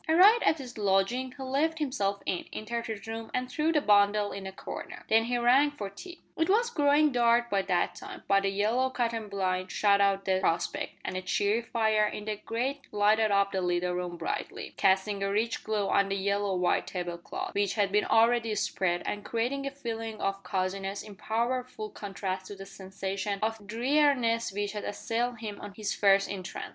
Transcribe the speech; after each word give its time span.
Arrived 0.09 0.41
at 0.41 0.57
his 0.57 0.79
lodging 0.79 1.31
he 1.37 1.43
let 1.43 1.77
himself 1.77 2.23
in, 2.25 2.43
entered 2.51 2.87
his 2.87 3.05
room, 3.05 3.29
and 3.35 3.51
threw 3.51 3.71
the 3.71 3.79
bundle 3.79 4.31
in 4.31 4.47
a 4.47 4.51
corner. 4.51 5.05
Then 5.09 5.25
he 5.25 5.37
rang 5.37 5.69
for 5.69 5.91
tea. 5.91 6.21
It 6.35 6.49
was 6.49 6.71
growing 6.71 7.11
dark 7.11 7.51
by 7.51 7.61
that 7.61 7.93
time, 7.93 8.23
but 8.27 8.43
a 8.43 8.49
yellow 8.49 8.89
cotton 8.89 9.27
blind 9.29 9.69
shut 9.69 10.01
out 10.01 10.25
the 10.25 10.39
prospect, 10.39 10.93
and 11.05 11.15
a 11.15 11.21
cheery 11.21 11.61
fire 11.61 12.07
in 12.07 12.25
the 12.25 12.37
grate 12.37 12.81
lighted 12.91 13.29
up 13.29 13.51
the 13.51 13.61
little 13.61 13.93
room 13.93 14.17
brightly, 14.17 14.73
casting 14.75 15.21
a 15.21 15.29
rich 15.31 15.63
glow 15.63 15.89
on 15.89 16.09
the 16.09 16.15
yellow 16.17 16.55
white 16.55 16.87
table 16.87 17.19
cloth, 17.19 17.53
which 17.53 17.75
had 17.75 17.91
been 17.91 18.05
already 18.05 18.55
spread, 18.55 19.03
and 19.05 19.23
creating 19.23 19.67
a 19.67 19.69
feeling 19.69 20.19
of 20.19 20.41
coziness 20.41 21.03
in 21.03 21.13
powerful 21.15 21.91
contrast 21.91 22.47
to 22.47 22.55
the 22.55 22.65
sensation 22.65 23.37
of 23.43 23.67
dreariness 23.67 24.51
which 24.51 24.71
had 24.71 24.83
assailed 24.83 25.37
him 25.41 25.61
on 25.61 25.75
his 25.75 25.93
first 25.93 26.27
entrance. 26.27 26.69